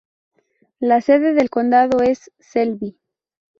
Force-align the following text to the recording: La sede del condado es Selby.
La 0.79 0.99
sede 0.99 1.35
del 1.35 1.51
condado 1.51 2.01
es 2.01 2.31
Selby. 2.39 2.97